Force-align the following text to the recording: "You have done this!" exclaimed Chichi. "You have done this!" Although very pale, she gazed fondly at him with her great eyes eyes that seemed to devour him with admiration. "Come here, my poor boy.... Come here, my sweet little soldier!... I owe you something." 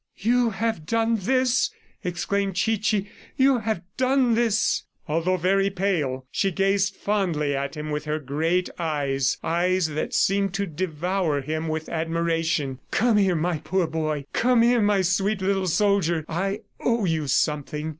"You 0.17 0.49
have 0.49 0.87
done 0.87 1.15
this!" 1.15 1.69
exclaimed 2.03 2.55
Chichi. 2.55 3.07
"You 3.37 3.59
have 3.59 3.83
done 3.97 4.33
this!" 4.33 4.81
Although 5.07 5.37
very 5.37 5.69
pale, 5.69 6.25
she 6.31 6.49
gazed 6.49 6.95
fondly 6.95 7.55
at 7.55 7.77
him 7.77 7.91
with 7.91 8.05
her 8.05 8.17
great 8.17 8.67
eyes 8.79 9.37
eyes 9.43 9.89
that 9.89 10.15
seemed 10.15 10.55
to 10.55 10.65
devour 10.65 11.41
him 11.41 11.67
with 11.67 11.87
admiration. 11.87 12.79
"Come 12.89 13.17
here, 13.17 13.35
my 13.35 13.59
poor 13.59 13.85
boy.... 13.85 14.25
Come 14.33 14.63
here, 14.63 14.81
my 14.81 15.03
sweet 15.03 15.39
little 15.39 15.67
soldier!... 15.67 16.25
I 16.27 16.61
owe 16.79 17.05
you 17.05 17.27
something." 17.27 17.89